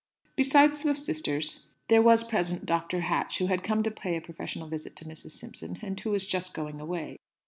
[0.35, 3.01] Besides the sisters there was present Dr.
[3.01, 5.37] Hatch, who had come to pay a professional visit to Mrs.
[5.37, 7.19] Simpson, and who was just going away.